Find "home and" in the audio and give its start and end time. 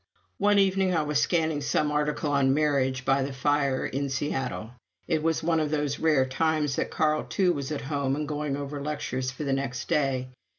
7.81-8.27